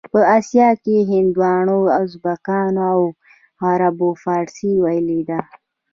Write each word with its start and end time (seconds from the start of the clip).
په 0.13 0.19
اسیا 0.37 0.69
کې 0.83 0.95
هندوانو، 1.11 1.77
ازبکانو 2.01 2.81
او 2.93 2.99
عربو 3.67 4.09
فارسي 4.23 4.71
ویلې 4.83 5.21
ده. 5.29 5.39